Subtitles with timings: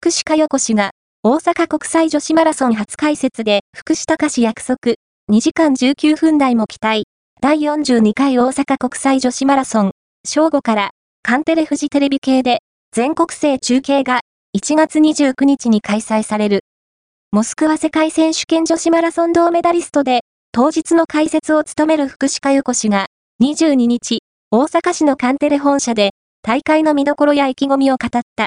[0.00, 0.92] 福士加代子氏が、
[1.24, 4.94] 大阪国際女子マラソン初解説で福士隆約束、
[5.28, 7.06] 2時間19分台も期待。
[7.40, 9.90] 第42回大阪国際女子マラソン、
[10.24, 10.90] 正午から、
[11.24, 12.60] カンテレフジテレビ系で、
[12.92, 14.20] 全国制中継が
[14.56, 16.60] 1月29日に開催される。
[17.32, 20.20] モスクワ世界選手権女子マラソン銅メダリストで、
[20.52, 23.06] 当日の解説を務める福士加代子氏が、
[23.42, 24.20] 22日、
[24.52, 26.12] 大阪市のカンテレ本社で、
[26.42, 28.46] 大会の見どころや意気込みを語った。